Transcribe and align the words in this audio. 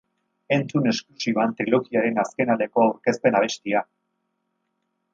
Entzun 0.55 0.89
esklusiban 0.91 1.53
trilogiaren 1.59 2.19
azken 2.23 2.55
aleko 2.57 2.87
aurkezpen 2.89 3.41
abestia! 3.41 3.89